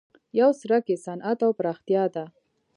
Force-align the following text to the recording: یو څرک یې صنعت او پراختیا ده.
یو 0.39 0.49
څرک 0.59 0.83
یې 0.91 0.97
صنعت 1.05 1.39
او 1.45 1.51
پراختیا 1.59 2.03
ده. 2.13 2.25